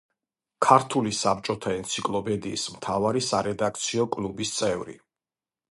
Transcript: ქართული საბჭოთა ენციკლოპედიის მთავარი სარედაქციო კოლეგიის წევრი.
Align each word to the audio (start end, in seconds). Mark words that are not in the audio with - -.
ქართული 0.67 1.11
საბჭოთა 1.17 1.73
ენციკლოპედიის 1.81 2.65
მთავარი 2.77 3.23
სარედაქციო 3.29 4.11
კოლეგიის 4.19 4.57
წევრი. 4.63 4.99